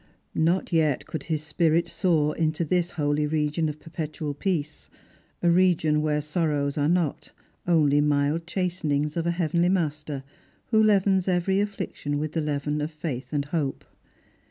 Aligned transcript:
3213 0.33 0.43
Not 0.43 0.73
yet 0.73 1.05
could 1.05 1.23
his 1.25 1.43
spirit 1.43 1.87
soar 1.87 2.35
into 2.35 2.65
this 2.65 2.89
holy 2.89 3.27
region 3.27 3.69
of 3.69 3.79
perpetual 3.79 4.33
peace; 4.33 4.89
a 5.43 5.51
region 5.51 6.01
where 6.01 6.21
sorrows 6.21 6.75
are 6.75 6.89
not, 6.89 7.33
only 7.67 8.01
mild 8.01 8.47
chastenings 8.47 9.15
o! 9.15 9.19
a 9.21 9.29
heavenly 9.29 9.69
Master, 9.69 10.23
who 10.71 10.81
leavens 10.83 11.27
every 11.27 11.59
affliction 11.59 12.17
with 12.17 12.31
the 12.31 12.41
leaven 12.41 12.81
of 12.81 12.89
faith 12.89 13.31
and 13.31 13.45
hope. 13.45 13.85